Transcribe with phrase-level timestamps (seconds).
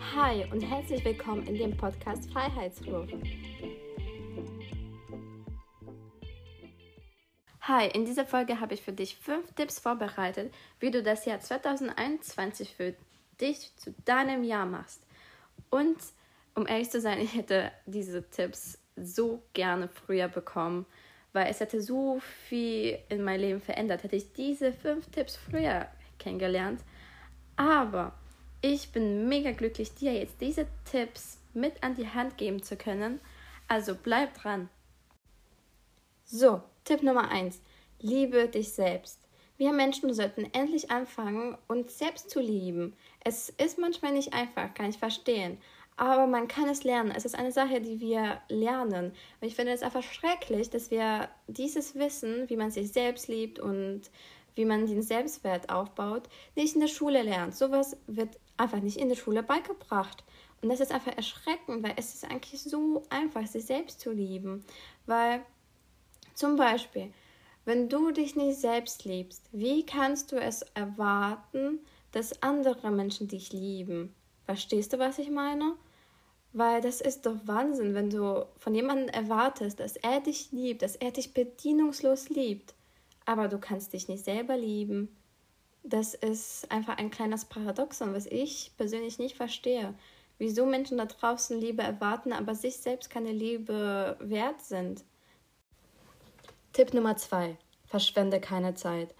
[0.00, 3.08] Hi und herzlich willkommen in dem Podcast Freiheitsruf.
[7.60, 11.40] Hi, in dieser Folge habe ich für dich fünf Tipps vorbereitet, wie du das Jahr
[11.40, 12.94] 2021 für
[13.40, 15.02] dich zu deinem Jahr machst.
[15.70, 15.96] Und
[16.54, 20.86] um ehrlich zu sein, ich hätte diese Tipps so gerne früher bekommen,
[21.32, 25.86] weil es hätte so viel in mein Leben verändert, hätte ich diese fünf Tipps früher
[26.18, 26.80] kennengelernt.
[27.56, 28.12] Aber
[28.72, 33.20] ich bin mega glücklich, dir jetzt diese Tipps mit an die Hand geben zu können.
[33.68, 34.68] Also bleib dran.
[36.24, 37.60] So, Tipp Nummer 1.
[38.00, 39.20] Liebe dich selbst.
[39.56, 42.94] Wir Menschen sollten endlich anfangen, uns selbst zu lieben.
[43.24, 45.58] Es ist manchmal nicht einfach, kann ich verstehen.
[45.96, 47.12] Aber man kann es lernen.
[47.16, 49.12] Es ist eine Sache, die wir lernen.
[49.40, 53.60] Und ich finde es einfach schrecklich, dass wir dieses Wissen, wie man sich selbst liebt
[53.60, 54.02] und
[54.56, 56.24] wie man den Selbstwert aufbaut,
[56.56, 57.54] nicht in der Schule lernt.
[57.54, 60.24] Sowas wird einfach nicht in der Schule beigebracht.
[60.62, 64.64] Und das ist einfach erschreckend, weil es ist eigentlich so einfach, sich selbst zu lieben.
[65.06, 65.42] Weil
[66.34, 67.12] zum Beispiel,
[67.64, 71.80] wenn du dich nicht selbst liebst, wie kannst du es erwarten,
[72.12, 74.14] dass andere Menschen dich lieben?
[74.44, 75.74] Verstehst du, was ich meine?
[76.52, 80.96] Weil das ist doch Wahnsinn, wenn du von jemandem erwartest, dass er dich liebt, dass
[80.96, 82.74] er dich bedienungslos liebt
[83.26, 85.14] aber du kannst dich nicht selber lieben.
[85.88, 89.94] Das ist einfach ein kleines Paradoxon, was ich persönlich nicht verstehe.
[90.36, 95.04] Wieso Menschen da draußen Liebe erwarten, aber sich selbst keine Liebe wert sind.
[96.72, 99.14] Tipp Nummer zwei: Verschwende keine Zeit.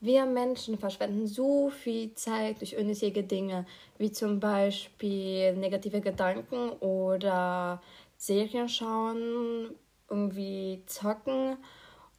[0.00, 3.66] Wir Menschen verschwenden so viel Zeit durch unnötige Dinge,
[3.98, 7.82] wie zum Beispiel negative Gedanken oder
[8.16, 9.74] Serien schauen,
[10.08, 11.56] irgendwie zocken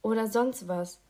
[0.02, 1.00] oder sonst was.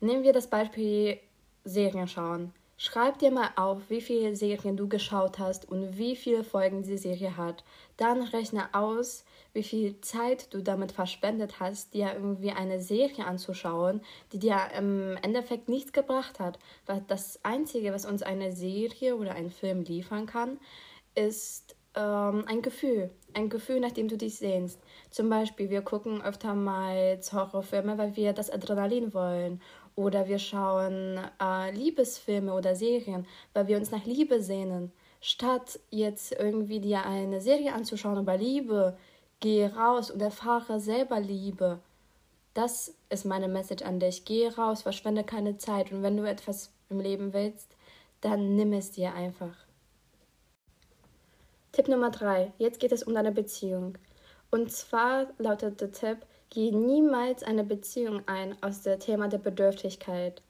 [0.00, 1.18] Nehmen wir das Beispiel
[1.64, 2.52] Serien schauen.
[2.76, 6.98] Schreib dir mal auf, wie viele Serien du geschaut hast und wie viele Folgen die
[6.98, 7.62] Serie hat.
[7.96, 14.00] Dann rechne aus, wie viel Zeit du damit verschwendet hast, dir irgendwie eine Serie anzuschauen,
[14.32, 16.58] die dir im Endeffekt nichts gebracht hat.
[16.86, 20.58] Weil das Einzige, was uns eine Serie oder ein Film liefern kann,
[21.14, 23.10] ist ähm, ein Gefühl.
[23.34, 24.80] Ein Gefühl, nach dem du dich sehnst.
[25.10, 29.60] Zum Beispiel, wir gucken öfter mal Horrorfilme, weil wir das Adrenalin wollen
[29.96, 34.92] oder wir schauen äh, Liebesfilme oder Serien, weil wir uns nach Liebe sehnen.
[35.20, 38.96] Statt jetzt irgendwie dir eine Serie anzuschauen über Liebe,
[39.40, 41.80] geh raus und erfahre selber Liebe.
[42.54, 44.24] Das ist meine Message an dich.
[44.24, 47.76] Geh raus, verschwende keine Zeit und wenn du etwas im Leben willst,
[48.20, 49.54] dann nimm es dir einfach.
[51.72, 52.52] Tipp Nummer 3.
[52.58, 53.98] Jetzt geht es um deine Beziehung.
[54.50, 56.18] Und zwar lautet der Tipp,
[56.54, 60.40] Geh niemals eine Beziehung ein aus dem Thema der Bedürftigkeit.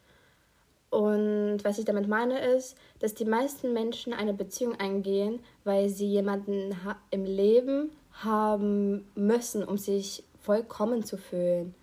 [0.91, 6.07] Und was ich damit meine ist, dass die meisten Menschen eine Beziehung eingehen, weil sie
[6.07, 6.77] jemanden
[7.11, 11.75] im Leben haben müssen, um sich vollkommen zu fühlen.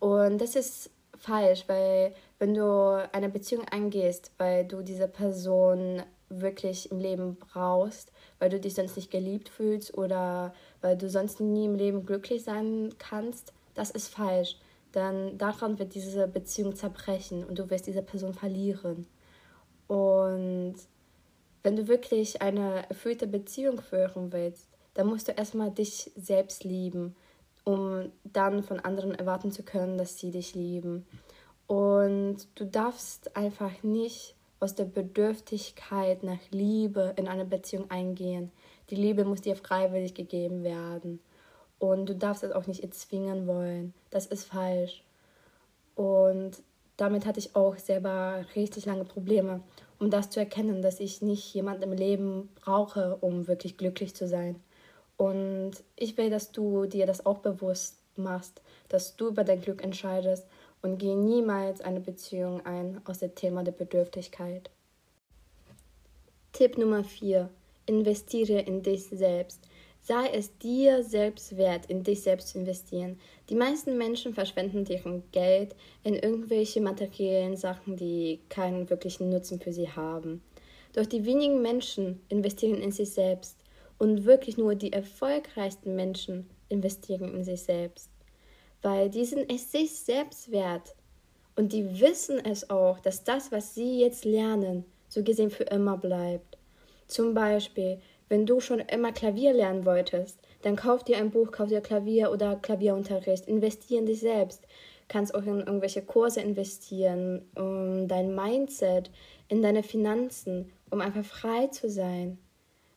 [0.00, 6.90] Und das ist falsch, weil wenn du eine Beziehung eingehst, weil du diese Person wirklich
[6.90, 11.64] im Leben brauchst, weil du dich sonst nicht geliebt fühlst oder weil du sonst nie
[11.64, 14.56] im Leben glücklich sein kannst, das ist falsch.
[14.92, 19.06] Dann daran wird diese Beziehung zerbrechen und du wirst diese Person verlieren.
[19.88, 20.76] Und
[21.62, 27.14] wenn du wirklich eine erfüllte Beziehung führen willst, dann musst du erstmal dich selbst lieben,
[27.64, 31.06] um dann von anderen erwarten zu können, dass sie dich lieben.
[31.66, 34.35] Und du darfst einfach nicht
[34.66, 38.50] aus der Bedürftigkeit nach Liebe in eine Beziehung eingehen.
[38.90, 41.20] Die Liebe muss dir freiwillig gegeben werden.
[41.78, 43.94] Und du darfst es auch nicht erzwingen wollen.
[44.10, 45.04] Das ist falsch.
[45.94, 46.50] Und
[46.96, 49.60] damit hatte ich auch selber richtig lange Probleme,
[50.00, 54.26] um das zu erkennen, dass ich nicht jemanden im Leben brauche, um wirklich glücklich zu
[54.26, 54.56] sein.
[55.16, 59.84] Und ich will, dass du dir das auch bewusst machst, dass du über dein Glück
[59.84, 60.44] entscheidest
[60.86, 64.70] und geh niemals eine Beziehung ein aus dem Thema der Bedürftigkeit.
[66.52, 67.50] Tipp Nummer 4.
[67.86, 69.60] Investiere in dich selbst.
[70.00, 73.18] Sei es dir selbst wert, in dich selbst zu investieren.
[73.50, 75.74] Die meisten Menschen verschwenden deren Geld
[76.04, 80.40] in irgendwelche materiellen Sachen, die keinen wirklichen Nutzen für sie haben.
[80.92, 83.58] Doch die wenigen Menschen investieren in sich selbst
[83.98, 88.08] und wirklich nur die erfolgreichsten Menschen investieren in sich selbst
[88.86, 90.94] weil die sind es sich selbst wert.
[91.56, 95.98] Und die wissen es auch, dass das, was sie jetzt lernen, so gesehen für immer
[95.98, 96.56] bleibt.
[97.08, 101.68] Zum Beispiel, wenn du schon immer Klavier lernen wolltest, dann kauf dir ein Buch, kauf
[101.68, 104.62] dir Klavier oder Klavierunterricht, investier in dich selbst.
[105.08, 109.10] Kannst auch in irgendwelche Kurse investieren, um dein Mindset,
[109.48, 112.38] in deine Finanzen, um einfach frei zu sein.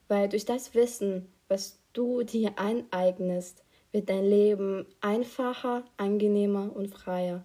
[0.07, 7.43] Weil durch das Wissen, was du dir eineignest, wird dein Leben einfacher, angenehmer und freier.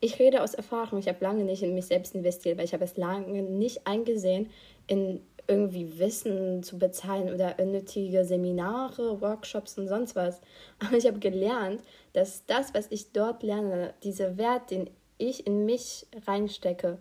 [0.00, 0.98] Ich rede aus Erfahrung.
[0.98, 4.50] Ich habe lange nicht in mich selbst investiert, weil ich habe es lange nicht eingesehen,
[4.86, 10.40] in irgendwie Wissen zu bezahlen oder unnötige Seminare, Workshops und sonst was.
[10.78, 11.82] Aber ich habe gelernt,
[12.12, 16.98] dass das, was ich dort lerne, dieser Wert, den ich in mich reinstecke,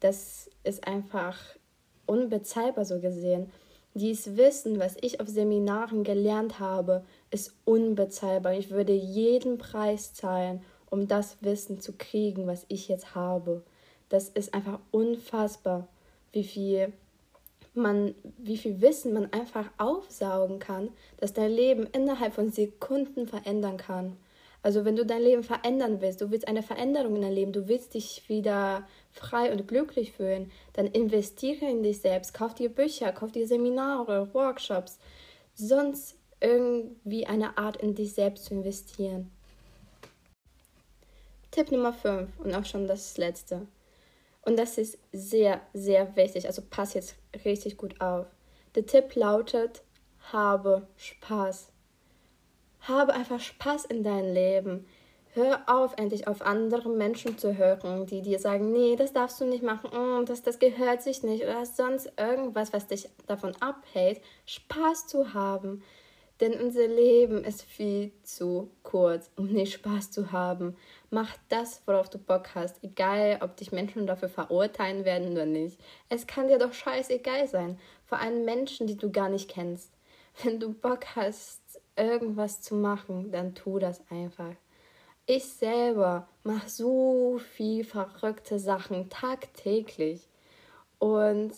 [0.00, 1.38] das ist einfach
[2.06, 3.50] unbezahlbar so gesehen.
[3.94, 8.54] Dieses Wissen, was ich auf Seminaren gelernt habe, ist unbezahlbar.
[8.54, 13.62] Ich würde jeden Preis zahlen, um das Wissen zu kriegen, was ich jetzt habe.
[14.08, 15.88] Das ist einfach unfassbar,
[16.32, 16.92] wie viel
[17.74, 23.78] man, wie viel Wissen man einfach aufsaugen kann, dass dein Leben innerhalb von Sekunden verändern
[23.78, 24.16] kann.
[24.62, 27.66] Also wenn du dein Leben verändern willst, du willst eine Veränderung in dein Leben, du
[27.66, 33.10] willst dich wieder frei und glücklich fühlen, dann investiere in dich selbst, kauf dir Bücher,
[33.12, 34.98] kauf dir Seminare, Workshops,
[35.54, 39.30] sonst irgendwie eine Art in dich selbst zu investieren.
[41.50, 43.66] Tipp Nummer 5 und auch schon das letzte.
[44.42, 48.26] Und das ist sehr, sehr wichtig, also pass jetzt richtig gut auf.
[48.74, 49.82] Der Tipp lautet,
[50.32, 51.68] habe Spaß.
[52.80, 54.86] Habe einfach Spaß in deinem Leben.
[55.34, 59.46] Hör auf, endlich auf andere Menschen zu hören, die dir sagen, nee, das darfst du
[59.46, 64.20] nicht machen, mm, das, das gehört sich nicht oder sonst irgendwas, was dich davon abhält,
[64.44, 65.82] Spaß zu haben.
[66.42, 70.76] Denn unser Leben ist viel zu kurz, um nicht Spaß zu haben.
[71.08, 75.78] Mach das, worauf du Bock hast, egal ob dich Menschen dafür verurteilen werden oder nicht.
[76.08, 79.92] Es kann dir doch scheißegal sein, vor allem Menschen, die du gar nicht kennst.
[80.42, 84.56] Wenn du Bock hast, irgendwas zu machen, dann tu das einfach.
[85.26, 90.26] Ich selber mache so viel verrückte Sachen tagtäglich.
[90.98, 91.52] Und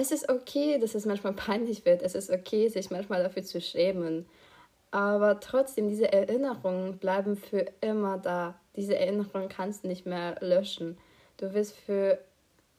[0.00, 2.00] es ist okay, dass es manchmal peinlich wird.
[2.00, 4.26] Es ist okay, sich manchmal dafür zu schämen.
[4.90, 8.58] Aber trotzdem, diese Erinnerungen bleiben für immer da.
[8.76, 10.96] Diese Erinnerungen kannst du nicht mehr löschen.
[11.36, 12.18] Du wirst für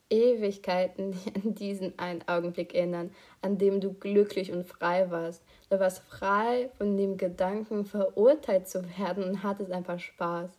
[0.09, 5.43] Ewigkeiten an diesen einen Augenblick erinnern, an dem du glücklich und frei warst.
[5.69, 10.49] Du warst frei von dem Gedanken, verurteilt zu werden und hattest einfach Spaß.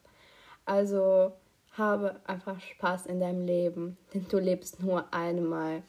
[0.65, 1.33] Also
[1.73, 5.83] habe einfach Spaß in deinem Leben, denn du lebst nur einmal.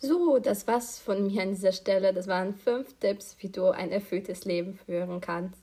[0.00, 2.12] So, das war's von mir an dieser Stelle.
[2.12, 5.60] Das waren fünf Tipps, wie du ein erfülltes Leben führen kannst.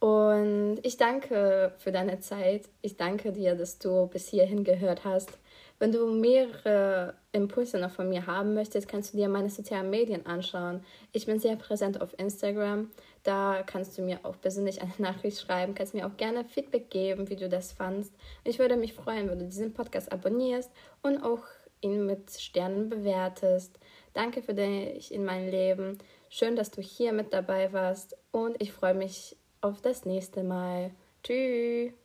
[0.00, 2.68] Und ich danke für deine Zeit.
[2.80, 5.30] Ich danke dir, dass du bis hierhin gehört hast.
[5.78, 10.24] Wenn du mehrere Impulse noch von mir haben möchtest, kannst du dir meine sozialen Medien
[10.24, 10.82] anschauen.
[11.12, 12.90] Ich bin sehr präsent auf Instagram.
[13.24, 17.28] Da kannst du mir auch persönlich eine Nachricht schreiben, kannst mir auch gerne Feedback geben,
[17.28, 18.12] wie du das fandst.
[18.44, 20.70] Ich würde mich freuen, wenn du diesen Podcast abonnierst
[21.02, 21.42] und auch
[21.84, 23.78] ihn mit Sternen bewertest.
[24.14, 25.98] Danke für dich in meinem Leben.
[26.28, 30.90] Schön, dass du hier mit dabei warst und ich freue mich auf das nächste Mal.
[31.22, 32.03] Tschüss.